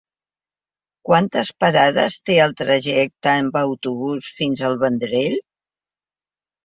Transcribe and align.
Quantes 1.09 1.51
parades 1.65 2.17
té 2.29 2.37
el 2.45 2.57
trajecte 2.63 3.37
en 3.43 3.53
autobús 3.61 4.31
fins 4.39 4.65
al 4.71 4.79
Vendrell? 4.85 5.41